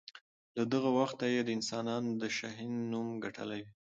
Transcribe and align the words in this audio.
له 0.57 0.63
دغه 0.73 0.89
وخته 0.99 1.25
یې 1.33 1.41
د 1.45 1.49
انسانانو 1.57 2.09
د 2.21 2.23
شهین 2.37 2.73
نوم 2.91 3.07
ګټلی 3.23 3.59
وي. 3.65 3.71